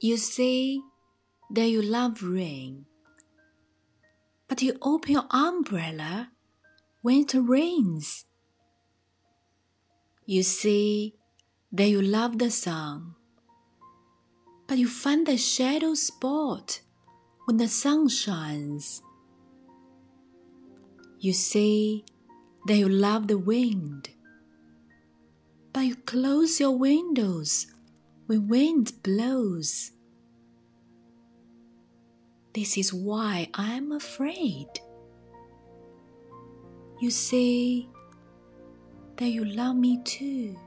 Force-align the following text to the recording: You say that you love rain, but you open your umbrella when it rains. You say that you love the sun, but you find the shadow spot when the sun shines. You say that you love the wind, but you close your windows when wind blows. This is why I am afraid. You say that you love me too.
You 0.00 0.16
say 0.16 0.80
that 1.50 1.66
you 1.66 1.82
love 1.82 2.22
rain, 2.22 2.86
but 4.46 4.62
you 4.62 4.78
open 4.80 5.10
your 5.10 5.26
umbrella 5.30 6.30
when 7.02 7.22
it 7.22 7.34
rains. 7.34 8.24
You 10.24 10.44
say 10.44 11.14
that 11.72 11.88
you 11.88 12.00
love 12.00 12.38
the 12.38 12.48
sun, 12.48 13.16
but 14.68 14.78
you 14.78 14.86
find 14.86 15.26
the 15.26 15.36
shadow 15.36 15.94
spot 15.94 16.80
when 17.46 17.56
the 17.56 17.66
sun 17.66 18.06
shines. 18.06 19.02
You 21.18 21.32
say 21.32 22.04
that 22.68 22.76
you 22.76 22.88
love 22.88 23.26
the 23.26 23.38
wind, 23.38 24.10
but 25.72 25.80
you 25.80 25.96
close 25.96 26.60
your 26.60 26.78
windows 26.78 27.66
when 28.28 28.46
wind 28.46 28.92
blows. 29.02 29.92
This 32.52 32.76
is 32.76 32.92
why 32.92 33.48
I 33.54 33.72
am 33.72 33.92
afraid. 33.92 34.68
You 37.00 37.10
say 37.10 37.88
that 39.16 39.28
you 39.28 39.46
love 39.46 39.76
me 39.76 40.02
too. 40.04 40.58